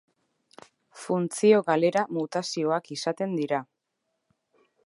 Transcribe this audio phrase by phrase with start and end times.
[1.01, 3.61] Funtzio galera mutazioak izaten dira.